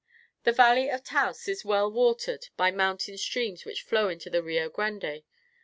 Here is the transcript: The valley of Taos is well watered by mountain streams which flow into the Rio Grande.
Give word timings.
The 0.45 0.51
valley 0.51 0.89
of 0.89 1.03
Taos 1.03 1.47
is 1.47 1.63
well 1.63 1.91
watered 1.91 2.47
by 2.57 2.71
mountain 2.71 3.19
streams 3.19 3.65
which 3.65 3.83
flow 3.83 4.09
into 4.09 4.31
the 4.31 4.41
Rio 4.41 4.67
Grande. 4.67 5.21